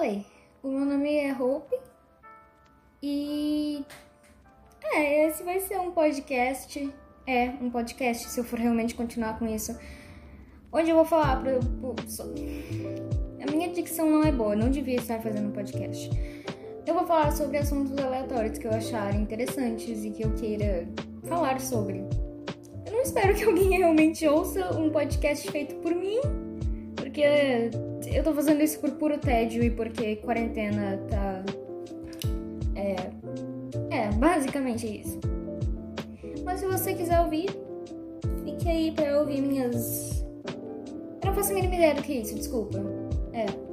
Oi, 0.00 0.24
o 0.62 0.68
meu 0.68 0.84
nome 0.84 1.12
é 1.12 1.32
Hope 1.32 1.76
e. 3.02 3.84
É, 4.94 5.26
esse 5.26 5.42
vai 5.42 5.58
ser 5.58 5.80
um 5.80 5.90
podcast. 5.90 6.94
É, 7.26 7.48
um 7.60 7.68
podcast, 7.68 8.28
se 8.28 8.38
eu 8.38 8.44
for 8.44 8.60
realmente 8.60 8.94
continuar 8.94 9.36
com 9.40 9.48
isso. 9.48 9.76
Onde 10.72 10.90
eu 10.90 10.94
vou 10.94 11.04
falar 11.04 11.42
pra. 11.42 11.58
A 13.42 13.50
minha 13.50 13.72
dicção 13.72 14.08
não 14.08 14.22
é 14.22 14.30
boa, 14.30 14.52
eu 14.52 14.58
não 14.58 14.70
devia 14.70 14.98
estar 14.98 15.18
fazendo 15.20 15.48
um 15.48 15.52
podcast. 15.52 16.08
Eu 16.86 16.94
vou 16.94 17.04
falar 17.04 17.32
sobre 17.32 17.56
assuntos 17.56 17.98
aleatórios 17.98 18.56
que 18.56 18.68
eu 18.68 18.72
achar 18.72 19.12
interessantes 19.16 20.04
e 20.04 20.12
que 20.12 20.22
eu 20.22 20.32
queira 20.34 20.86
falar 21.24 21.60
sobre. 21.60 22.04
Eu 22.86 22.92
não 22.92 23.02
espero 23.02 23.34
que 23.34 23.42
alguém 23.42 23.70
realmente 23.76 24.28
ouça 24.28 24.78
um 24.78 24.90
podcast 24.90 25.50
feito 25.50 25.74
por 25.80 25.92
mim, 25.92 26.20
porque 26.94 27.24
eu 28.12 28.22
tô 28.22 28.32
fazendo 28.34 28.62
isso 28.62 28.78
por 28.80 28.90
puro 28.92 29.18
tédio 29.18 29.62
e 29.62 29.70
porque 29.70 30.16
quarentena 30.16 30.98
tá. 31.08 31.44
É. 32.74 32.96
É, 33.94 34.08
basicamente 34.12 35.00
isso. 35.00 35.18
Mas 36.44 36.60
se 36.60 36.66
você 36.66 36.94
quiser 36.94 37.20
ouvir, 37.20 37.48
fique 38.44 38.68
aí 38.68 38.92
pra 38.92 39.20
ouvir 39.20 39.40
minhas. 39.40 40.24
Eu 41.22 41.26
não 41.26 41.34
faço 41.34 41.50
a 41.50 41.54
mínima 41.54 41.74
ideia 41.74 41.94
do 41.94 42.02
que 42.02 42.12
é 42.12 42.20
isso, 42.20 42.34
desculpa. 42.34 42.78
É. 43.32 43.67